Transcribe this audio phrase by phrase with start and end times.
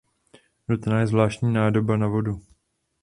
[0.67, 2.41] Nutná je zvláštní nádoba na vodu.